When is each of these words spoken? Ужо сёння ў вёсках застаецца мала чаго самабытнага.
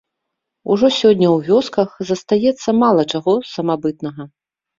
Ужо 0.75 0.87
сёння 0.99 1.27
ў 1.35 1.37
вёсках 1.49 1.89
застаецца 2.13 2.69
мала 2.85 3.07
чаго 3.15 3.37
самабытнага. 3.53 4.29